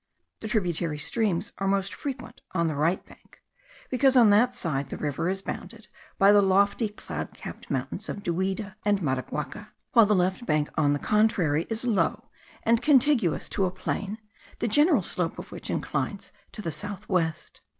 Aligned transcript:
The 0.39 0.47
tributary 0.47 0.97
streams 0.97 1.51
are 1.59 1.67
most 1.67 1.93
frequent 1.93 2.41
on 2.53 2.67
the 2.67 2.73
right 2.73 3.05
bank, 3.05 3.43
because 3.91 4.17
on 4.17 4.31
that 4.31 4.55
side 4.55 4.89
the 4.89 4.97
river 4.97 5.29
is 5.29 5.43
bounded 5.43 5.89
by 6.17 6.31
the 6.31 6.41
lofty 6.41 6.89
cloud 6.89 7.35
capped 7.35 7.69
mountains 7.69 8.09
of 8.09 8.23
Duida 8.23 8.77
and 8.83 8.99
Maraguaca, 8.99 9.67
while 9.93 10.07
the 10.07 10.15
left 10.15 10.43
bank 10.47 10.69
on 10.75 10.93
the 10.93 10.97
contrary 10.97 11.67
is 11.69 11.85
low 11.85 12.31
and 12.63 12.81
contiguous 12.81 13.47
to 13.49 13.65
a 13.65 13.69
plain, 13.69 14.17
the 14.57 14.67
general 14.67 15.03
slope 15.03 15.37
of 15.37 15.51
which 15.51 15.69
inclines 15.69 16.31
to 16.51 16.63
the 16.63 16.71
south 16.71 17.07
west. 17.07 17.61